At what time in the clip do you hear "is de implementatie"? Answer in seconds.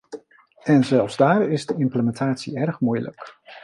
1.49-2.55